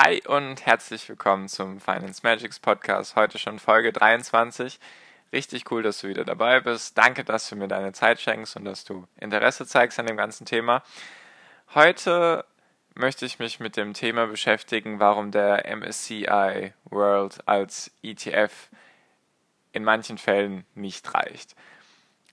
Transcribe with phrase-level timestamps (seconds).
[0.00, 3.16] Hi und herzlich willkommen zum Finance Magics Podcast.
[3.16, 4.78] Heute schon Folge 23.
[5.32, 6.96] Richtig cool, dass du wieder dabei bist.
[6.96, 10.46] Danke, dass du mir deine Zeit schenkst und dass du Interesse zeigst an dem ganzen
[10.46, 10.84] Thema.
[11.74, 12.44] Heute
[12.94, 18.68] möchte ich mich mit dem Thema beschäftigen, warum der MSCI World als ETF
[19.72, 21.56] in manchen Fällen nicht reicht.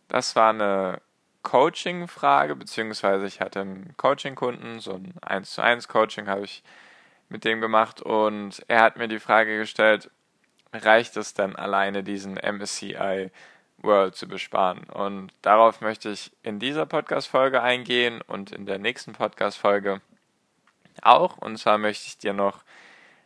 [0.07, 1.01] Das war eine
[1.41, 6.61] Coaching-Frage, beziehungsweise ich hatte einen Coaching-Kunden, so ein 1 zu 1 Coaching habe ich
[7.35, 10.09] mit dem gemacht und er hat mir die Frage gestellt,
[10.71, 13.29] reicht es dann alleine diesen MSCI
[13.79, 14.85] World zu besparen?
[14.85, 19.99] Und darauf möchte ich in dieser Podcast-Folge eingehen und in der nächsten Podcast-Folge
[21.01, 21.37] auch.
[21.37, 22.63] Und zwar möchte ich dir noch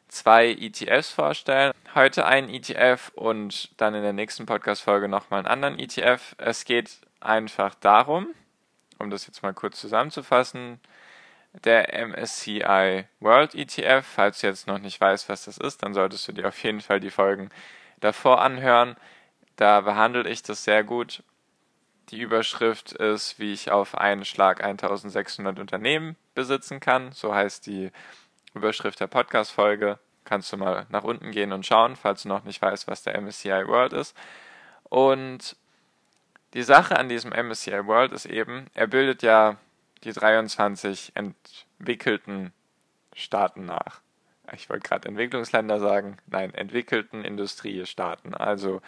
[0.08, 1.72] zwei ETFs vorstellen.
[1.94, 6.34] Heute einen ETF und dann in der nächsten Podcast-Folge nochmal einen anderen ETF.
[6.40, 8.30] Es geht einfach darum,
[8.98, 10.80] um das jetzt mal kurz zusammenzufassen,
[11.54, 14.06] der MSCI World ETF.
[14.06, 16.82] Falls du jetzt noch nicht weißt, was das ist, dann solltest du dir auf jeden
[16.82, 17.50] Fall die Folgen
[18.00, 18.96] davor anhören.
[19.56, 21.24] Da behandle ich das sehr gut.
[22.10, 27.12] Die Überschrift ist, wie ich auf einen Schlag 1600 Unternehmen besitzen kann.
[27.12, 27.92] So heißt die
[28.54, 30.00] Überschrift der Podcast-Folge.
[30.26, 33.20] Kannst du mal nach unten gehen und schauen, falls du noch nicht weißt, was der
[33.20, 34.16] MSCI World ist.
[34.84, 35.56] Und
[36.54, 39.58] die Sache an diesem MSCI World ist eben, er bildet ja
[40.04, 42.54] die 23 entwickelten
[43.14, 44.02] Staaten nach.
[44.54, 48.82] Ich wollte gerade Entwicklungsländer sagen, nein, entwickelten Industriestaaten, also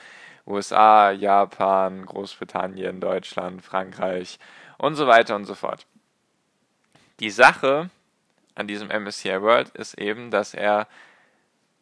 [0.47, 4.39] USA, Japan, Großbritannien, Deutschland, Frankreich
[4.77, 5.85] und so weiter und so fort.
[7.19, 7.91] Die Sache
[8.55, 10.87] an diesem MSCI World ist eben, dass er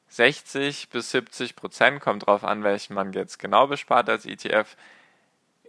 [0.10, 4.76] 60 bis 70 Prozent, kommt drauf an, welchen man jetzt genau bespart als ETF,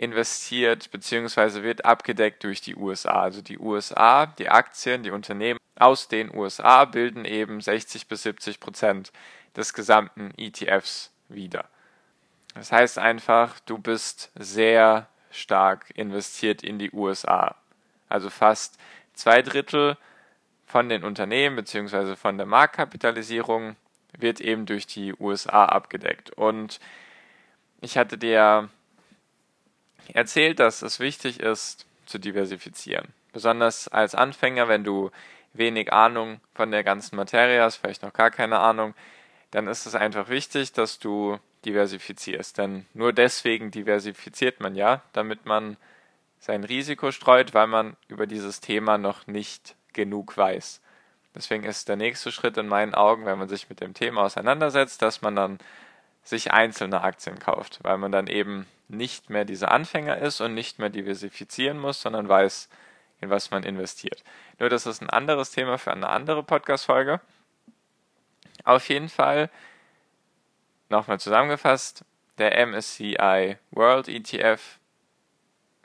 [0.00, 1.62] investiert bzw.
[1.62, 3.20] wird abgedeckt durch die USA.
[3.20, 8.60] Also die USA, die Aktien, die Unternehmen aus den USA bilden eben 60 bis 70
[8.60, 9.12] Prozent
[9.54, 11.68] des gesamten ETFs wieder.
[12.54, 17.56] Das heißt einfach, du bist sehr stark investiert in die USA.
[18.08, 18.78] Also fast
[19.12, 19.98] zwei Drittel
[20.64, 22.16] von den Unternehmen bzw.
[22.16, 23.76] von der Marktkapitalisierung
[24.16, 26.30] wird eben durch die USA abgedeckt.
[26.30, 26.80] Und
[27.82, 28.70] ich hatte dir
[30.14, 33.08] erzählt, dass es wichtig ist, zu diversifizieren.
[33.32, 35.10] Besonders als Anfänger, wenn du
[35.52, 38.94] wenig Ahnung von der ganzen Materie hast, vielleicht noch gar keine Ahnung,
[39.50, 42.58] dann ist es einfach wichtig, dass du diversifizierst.
[42.58, 45.76] Denn nur deswegen diversifiziert man ja, damit man
[46.38, 50.80] sein Risiko streut, weil man über dieses Thema noch nicht genug weiß.
[51.34, 55.02] Deswegen ist der nächste Schritt in meinen Augen, wenn man sich mit dem Thema auseinandersetzt,
[55.02, 55.58] dass man dann
[56.22, 60.78] sich einzelne Aktien kauft, weil man dann eben nicht mehr dieser Anfänger ist und nicht
[60.78, 62.68] mehr diversifizieren muss, sondern weiß,
[63.20, 64.22] in was man investiert.
[64.58, 67.20] Nur das ist ein anderes Thema für eine andere Podcast-Folge.
[68.64, 69.50] Auf jeden Fall,
[70.88, 72.04] nochmal zusammengefasst,
[72.38, 74.78] der MSCI World ETF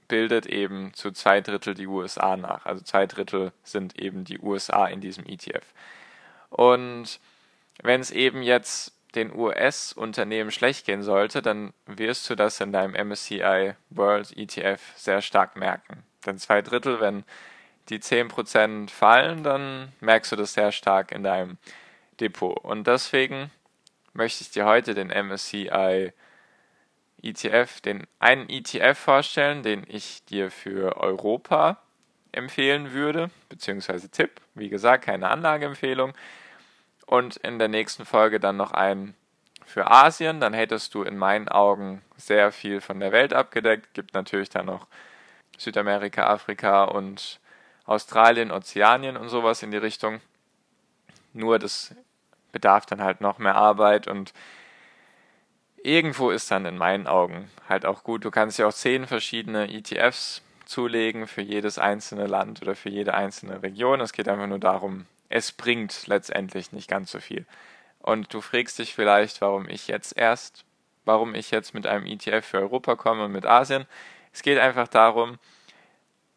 [0.07, 2.65] bildet eben zu zwei Drittel die USA nach.
[2.65, 5.65] Also zwei Drittel sind eben die USA in diesem ETF.
[6.49, 7.19] Und
[7.81, 12.93] wenn es eben jetzt den US-Unternehmen schlecht gehen sollte, dann wirst du das in deinem
[12.93, 16.03] MSCI World ETF sehr stark merken.
[16.25, 17.23] Denn zwei Drittel, wenn
[17.89, 21.57] die 10% fallen, dann merkst du das sehr stark in deinem
[22.19, 22.57] Depot.
[22.63, 23.51] Und deswegen
[24.13, 26.11] möchte ich dir heute den MSCI
[27.21, 31.81] ETF, den einen ETF vorstellen, den ich dir für Europa
[32.31, 34.41] empfehlen würde, beziehungsweise Tipp.
[34.53, 36.13] Wie gesagt, keine Anlageempfehlung
[37.05, 39.15] und in der nächsten Folge dann noch einen
[39.65, 40.39] für Asien.
[40.39, 43.93] Dann hättest du in meinen Augen sehr viel von der Welt abgedeckt.
[43.93, 44.87] Gibt natürlich dann noch
[45.57, 47.39] Südamerika, Afrika und
[47.85, 50.21] Australien, Ozeanien und sowas in die Richtung.
[51.33, 51.93] Nur das
[52.51, 54.33] bedarf dann halt noch mehr Arbeit und
[55.83, 58.25] irgendwo ist dann in meinen Augen halt auch gut.
[58.25, 63.13] Du kannst ja auch zehn verschiedene ETFs zulegen für jedes einzelne Land oder für jede
[63.13, 64.01] einzelne Region.
[64.01, 67.45] Es geht einfach nur darum, es bringt letztendlich nicht ganz so viel.
[67.99, 70.63] Und du fragst dich vielleicht, warum ich jetzt erst,
[71.05, 73.85] warum ich jetzt mit einem ETF für Europa komme und mit Asien.
[74.31, 75.39] Es geht einfach darum,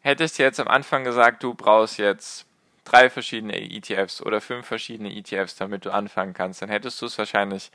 [0.01, 2.45] hättest du jetzt am Anfang gesagt, du brauchst jetzt
[2.85, 7.17] drei verschiedene ETFs oder fünf verschiedene ETFs, damit du anfangen kannst, dann hättest du es
[7.17, 7.71] wahrscheinlich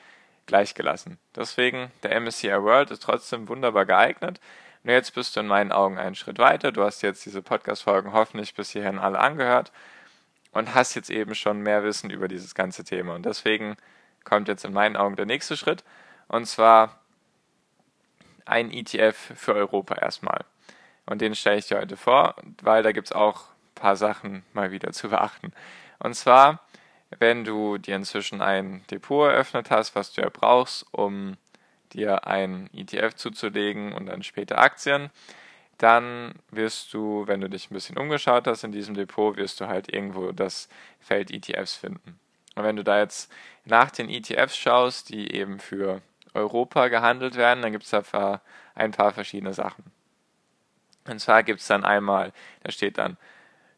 [0.46, 1.18] gleich gelassen.
[1.36, 4.40] Deswegen, der MSCI World ist trotzdem wunderbar geeignet.
[4.82, 6.72] Und jetzt bist du in meinen Augen einen Schritt weiter.
[6.72, 9.72] Du hast jetzt diese Podcast-Folgen hoffentlich bis hierhin alle angehört
[10.54, 13.14] und hast jetzt eben schon mehr Wissen über dieses ganze Thema.
[13.14, 13.76] Und deswegen
[14.22, 15.84] kommt jetzt in meinen Augen der nächste Schritt.
[16.28, 17.00] Und zwar
[18.46, 20.44] ein ETF für Europa erstmal.
[21.06, 24.44] Und den stelle ich dir heute vor, weil da gibt es auch ein paar Sachen
[24.52, 25.52] mal wieder zu beachten.
[25.98, 26.60] Und zwar,
[27.18, 31.36] wenn du dir inzwischen ein Depot eröffnet hast, was du ja brauchst, um
[31.92, 35.10] dir ein ETF zuzulegen und dann später Aktien,
[35.78, 39.66] dann wirst du, wenn du dich ein bisschen umgeschaut hast in diesem Depot, wirst du
[39.66, 40.68] halt irgendwo das
[41.00, 42.18] Feld ETFs finden.
[42.54, 43.32] Und wenn du da jetzt
[43.64, 46.02] nach den ETFs schaust, die eben für
[46.34, 48.40] Europa gehandelt werden, dann gibt es da
[48.74, 49.84] ein paar verschiedene Sachen.
[51.06, 52.32] Und zwar gibt es dann einmal,
[52.62, 53.16] da steht dann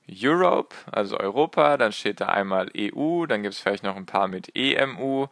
[0.09, 4.29] Europe, also Europa, dann steht da einmal EU, dann gibt es vielleicht noch ein paar
[4.29, 5.27] mit EMU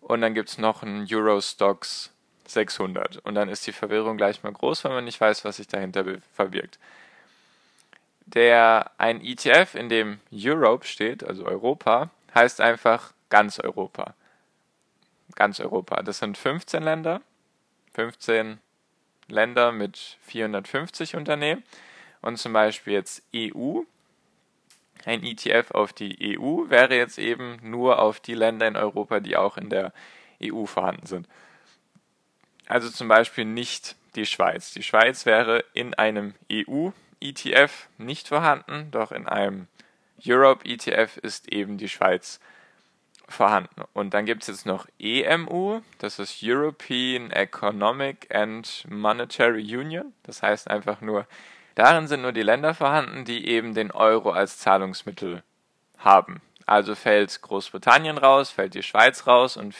[0.00, 2.12] und dann gibt es noch ein Eurostox
[2.48, 3.18] 600.
[3.18, 6.04] Und dann ist die Verwirrung gleich mal groß, wenn man nicht weiß, was sich dahinter
[6.34, 6.78] verbirgt.
[8.26, 14.14] Der, ein ETF, in dem Europe steht, also Europa, heißt einfach ganz Europa.
[15.34, 16.02] Ganz Europa.
[16.02, 17.20] Das sind 15 Länder,
[17.94, 18.58] 15
[19.28, 21.62] Länder mit 450 Unternehmen
[22.22, 23.80] und zum Beispiel jetzt EU.
[25.04, 29.36] Ein ETF auf die EU wäre jetzt eben nur auf die Länder in Europa, die
[29.36, 29.92] auch in der
[30.42, 31.28] EU vorhanden sind.
[32.66, 34.72] Also zum Beispiel nicht die Schweiz.
[34.72, 39.68] Die Schweiz wäre in einem EU-ETF nicht vorhanden, doch in einem
[40.24, 42.40] Europe-ETF ist eben die Schweiz
[43.28, 43.82] vorhanden.
[43.92, 50.12] Und dann gibt es jetzt noch EMU, das ist European Economic and Monetary Union.
[50.22, 51.26] Das heißt einfach nur,
[51.74, 55.42] darin sind nur die Länder vorhanden, die eben den Euro als Zahlungsmittel
[55.98, 56.40] haben.
[56.66, 59.74] Also fällt Großbritannien raus, fällt die Schweiz raus und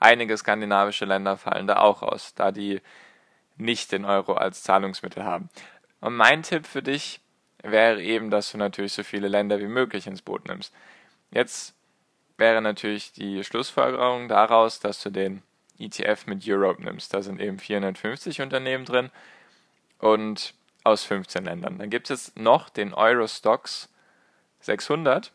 [0.00, 2.80] einige skandinavische Länder fallen da auch raus, da die
[3.56, 5.48] nicht den Euro als Zahlungsmittel haben.
[6.00, 7.20] Und mein Tipp für dich
[7.62, 10.72] wäre eben, dass du natürlich so viele Länder wie möglich ins Boot nimmst.
[11.30, 11.74] Jetzt
[12.36, 15.42] wäre natürlich die Schlussfolgerung daraus, dass du den
[15.78, 17.12] ETF mit Europe nimmst.
[17.12, 19.10] Da sind eben 450 Unternehmen drin
[19.98, 20.54] und
[20.84, 21.78] aus 15 Ländern.
[21.78, 23.92] Dann gibt es noch den Eurostox
[24.60, 25.32] 600.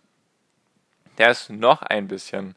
[1.17, 2.55] Der ist noch ein bisschen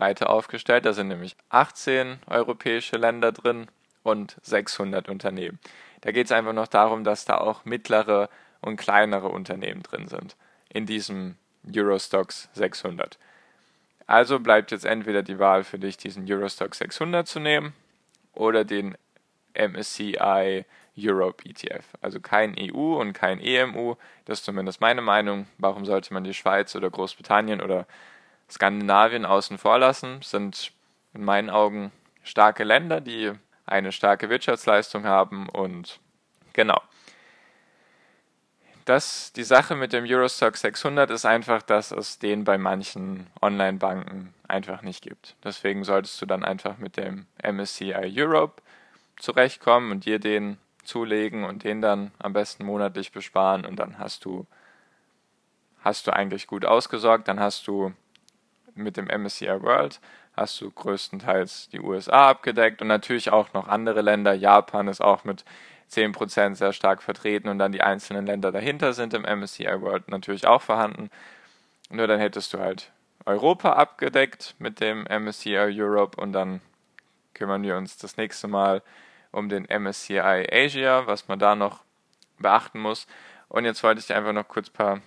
[0.00, 0.86] breiter aufgestellt.
[0.86, 3.66] Da sind nämlich 18 europäische Länder drin
[4.02, 5.58] und 600 Unternehmen.
[6.00, 8.30] Da geht es einfach noch darum, dass da auch mittlere
[8.62, 10.36] und kleinere Unternehmen drin sind
[10.70, 11.36] in diesem
[11.70, 13.18] Eurostox 600.
[14.06, 17.74] Also bleibt jetzt entweder die Wahl für dich, diesen Eurostock 600 zu nehmen
[18.32, 18.96] oder den
[19.52, 20.64] MSCI
[20.96, 21.84] Europe ETF.
[22.00, 23.96] Also kein EU und kein EMU.
[24.24, 25.46] Das ist zumindest meine Meinung.
[25.58, 27.86] Warum sollte man die Schweiz oder Großbritannien oder
[28.50, 30.22] Skandinavien außen vor lassen?
[30.22, 30.72] Sind
[31.14, 31.92] in meinen Augen
[32.22, 33.32] starke Länder, die
[33.66, 36.00] eine starke Wirtschaftsleistung haben und
[36.52, 36.80] genau
[38.90, 44.34] das, die Sache mit dem Eurostock 600 ist einfach, dass es den bei manchen Online-Banken
[44.48, 45.36] einfach nicht gibt.
[45.44, 48.60] Deswegen solltest du dann einfach mit dem MSCI Europe
[49.16, 54.24] zurechtkommen und dir den zulegen und den dann am besten monatlich besparen und dann hast
[54.24, 54.46] du
[55.84, 57.92] hast du eigentlich gut ausgesorgt, dann hast du
[58.80, 60.00] mit dem MSCI World
[60.36, 64.32] hast du größtenteils die USA abgedeckt und natürlich auch noch andere Länder.
[64.32, 65.44] Japan ist auch mit
[65.90, 70.46] 10% sehr stark vertreten und dann die einzelnen Länder dahinter sind im MSCI World natürlich
[70.46, 71.10] auch vorhanden.
[71.90, 72.92] Nur dann hättest du halt
[73.26, 76.60] Europa abgedeckt mit dem MSCI Europe und dann
[77.34, 78.82] kümmern wir uns das nächste Mal
[79.32, 81.84] um den MSCI Asia, was man da noch
[82.38, 83.06] beachten muss.
[83.48, 85.00] Und jetzt wollte ich dir einfach noch kurz ein paar,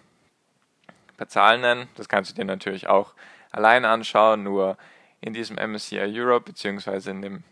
[1.17, 1.87] paar Zahlen nennen.
[1.95, 3.13] Das kannst du dir natürlich auch
[3.53, 4.77] alleine anschauen, nur
[5.21, 7.43] in diesem MSCI Europe beziehungsweise in dem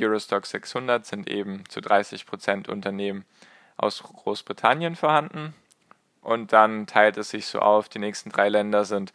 [0.00, 3.24] Eurostock 600 sind eben zu 30 Prozent Unternehmen
[3.76, 5.54] aus Großbritannien vorhanden.
[6.20, 9.12] Und dann teilt es sich so auf, die nächsten drei Länder sind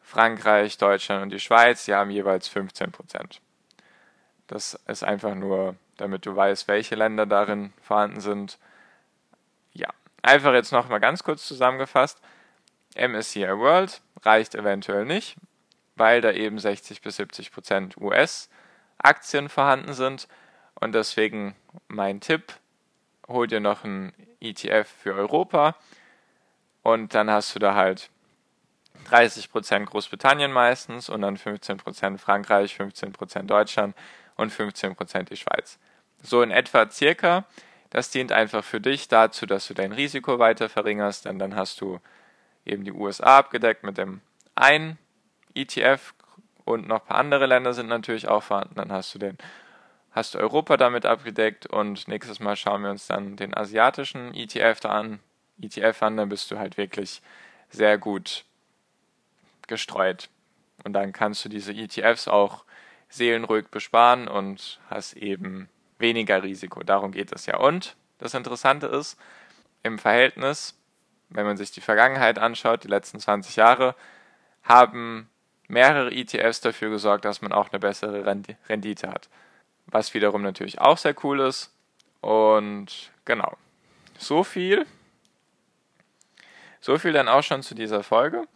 [0.00, 3.40] Frankreich, Deutschland und die Schweiz, die haben jeweils 15 Prozent.
[4.46, 8.58] Das ist einfach nur, damit du weißt, welche Länder darin vorhanden sind.
[9.72, 9.88] Ja,
[10.22, 12.20] einfach jetzt nochmal ganz kurz zusammengefasst.
[12.96, 15.36] MSCI World reicht eventuell nicht,
[15.96, 18.48] weil da eben 60 bis 70 Prozent US
[18.98, 20.28] Aktien vorhanden sind.
[20.74, 21.56] Und deswegen
[21.88, 22.52] mein Tipp,
[23.28, 25.76] hol dir noch einen ETF für Europa
[26.82, 28.10] und dann hast du da halt
[29.10, 33.96] 30% Großbritannien meistens und dann 15% Frankreich, 15% Deutschland
[34.36, 35.78] und 15% die Schweiz.
[36.22, 37.44] So in etwa circa.
[37.90, 41.80] Das dient einfach für dich dazu, dass du dein Risiko weiter verringerst, denn dann hast
[41.80, 42.00] du
[42.64, 44.20] eben die USA abgedeckt mit dem
[44.54, 44.98] einen
[45.56, 46.14] ETF
[46.64, 48.74] und noch ein paar andere Länder sind natürlich auch vorhanden.
[48.76, 49.38] Dann hast du den
[50.16, 54.80] hast du Europa damit abgedeckt und nächstes Mal schauen wir uns dann den asiatischen ETF
[54.80, 55.20] da an.
[55.60, 57.20] ETF an, dann bist du halt wirklich
[57.68, 58.44] sehr gut
[59.66, 60.30] gestreut.
[60.84, 62.64] Und dann kannst du diese ETFs auch
[63.10, 66.82] seelenruhig besparen und hast eben weniger Risiko.
[66.82, 67.58] Darum geht es ja.
[67.58, 69.18] Und das Interessante ist,
[69.82, 70.78] im Verhältnis,
[71.28, 73.94] wenn man sich die Vergangenheit anschaut, die letzten 20 Jahre,
[74.62, 75.28] haben
[75.68, 78.24] mehrere ETFs dafür gesorgt, dass man auch eine bessere
[78.68, 79.28] Rendite hat.
[79.86, 81.72] Was wiederum natürlich auch sehr cool ist.
[82.20, 83.56] Und genau.
[84.18, 84.86] So viel.
[86.80, 88.46] So viel dann auch schon zu dieser Folge.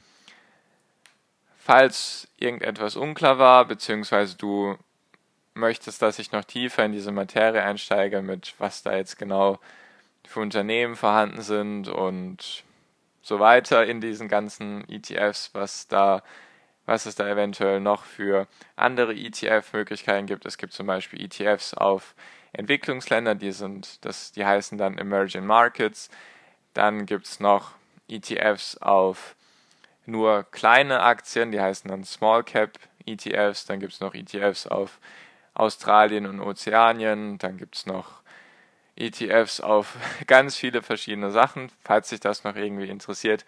[1.58, 4.76] Falls irgendetwas unklar war, beziehungsweise du
[5.54, 9.58] möchtest, dass ich noch tiefer in diese Materie einsteige, mit was da jetzt genau
[10.26, 12.64] für Unternehmen vorhanden sind und
[13.22, 16.22] so weiter in diesen ganzen ETFs, was da,
[16.90, 20.44] was es da eventuell noch für andere ETF-Möglichkeiten gibt.
[20.44, 22.16] Es gibt zum Beispiel ETFs auf
[22.52, 26.10] Entwicklungsländer, die sind, das, die heißen dann Emerging Markets.
[26.74, 27.74] Dann gibt es noch
[28.08, 29.36] ETFs auf
[30.04, 33.66] nur kleine Aktien, die heißen dann Small Cap ETFs.
[33.66, 34.98] Dann gibt es noch ETFs auf
[35.54, 37.38] Australien und Ozeanien.
[37.38, 38.20] Dann gibt es noch
[38.96, 41.70] ETFs auf ganz viele verschiedene Sachen.
[41.84, 43.44] Falls sich das noch irgendwie interessiert,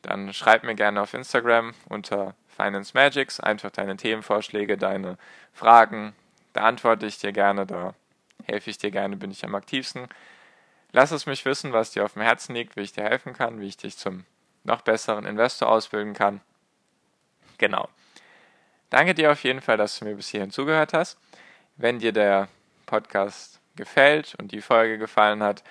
[0.00, 5.18] dann schreib mir gerne auf Instagram unter Finance Magics einfach deine Themenvorschläge, deine
[5.52, 6.14] Fragen.
[6.52, 7.94] Da antworte ich dir gerne, da
[8.44, 10.08] helfe ich dir gerne, bin ich am aktivsten.
[10.92, 13.60] Lass es mich wissen, was dir auf dem Herzen liegt, wie ich dir helfen kann,
[13.60, 14.24] wie ich dich zum
[14.64, 16.40] noch besseren Investor ausbilden kann.
[17.58, 17.88] Genau.
[18.90, 21.18] Danke dir auf jeden Fall, dass du mir bis hierhin zugehört hast.
[21.76, 22.48] Wenn dir der
[22.86, 25.62] Podcast gefällt und die Folge gefallen hat,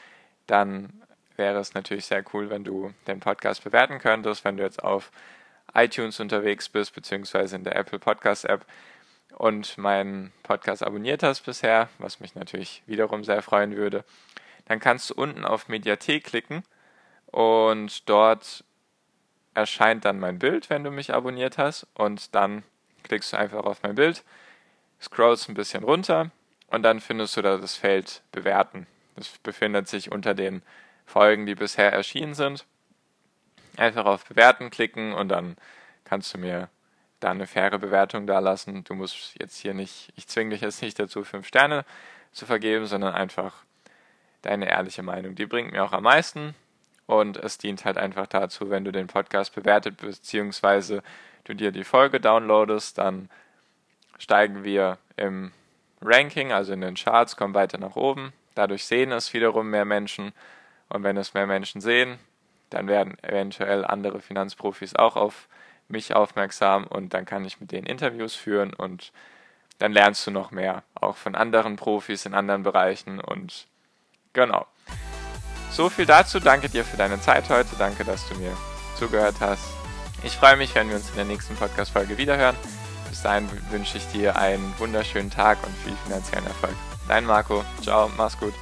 [0.48, 1.01] dann
[1.36, 5.12] wäre es natürlich sehr cool, wenn du den Podcast bewerten könntest, wenn du jetzt auf
[5.75, 8.65] iTunes unterwegs bist, beziehungsweise in der Apple Podcast App
[9.38, 14.03] und meinen Podcast abonniert hast bisher, was mich natürlich wiederum sehr freuen würde,
[14.65, 16.63] dann kannst du unten auf Mediathek klicken
[17.27, 18.63] und dort
[19.53, 22.63] erscheint dann mein Bild, wenn du mich abonniert hast und dann
[23.03, 24.24] klickst du einfach auf mein Bild,
[25.01, 26.32] scrollst ein bisschen runter
[26.67, 28.88] und dann findest du da das Feld Bewerten.
[29.15, 30.62] Das befindet sich unter den
[31.05, 32.65] Folgen, die bisher erschienen sind.
[33.77, 35.55] Einfach auf Bewerten klicken und dann
[36.03, 36.70] kannst du mir
[37.20, 38.84] da eine faire Bewertung da lassen.
[38.84, 41.86] Du musst jetzt hier nicht, ich zwinge dich jetzt nicht dazu, fünf Sterne
[42.32, 43.63] zu vergeben, sondern einfach
[44.41, 45.36] deine ehrliche Meinung.
[45.36, 46.53] Die bringt mir auch am meisten
[47.08, 51.03] und es dient halt einfach dazu, wenn du den Podcast bewertet beziehungsweise
[51.46, 53.29] du dir die Folge downloadest, dann
[54.17, 55.51] steigen wir im
[56.01, 58.34] Ranking, also in den Charts, kommen weiter nach oben.
[58.53, 60.34] Dadurch sehen es wiederum mehr Menschen.
[60.89, 62.20] Und wenn es mehr Menschen sehen,
[62.69, 65.48] dann werden eventuell andere Finanzprofis auch auf
[65.88, 69.12] mich aufmerksam und dann kann ich mit denen Interviews führen und
[69.77, 73.67] dann lernst du noch mehr, auch von anderen Profis in anderen Bereichen und
[74.34, 74.65] genau.
[75.72, 76.39] So viel dazu.
[76.39, 77.75] Danke dir für deine Zeit heute.
[77.77, 78.55] Danke, dass du mir
[78.98, 79.67] zugehört hast.
[80.24, 82.55] Ich freue mich, wenn wir uns in der nächsten Podcast-Folge wiederhören.
[83.10, 86.75] Bis dahin wünsche ich dir einen wunderschönen Tag und viel finanziellen Erfolg.
[87.07, 87.63] Dein Marco.
[87.81, 88.53] Ciao, mach's gut.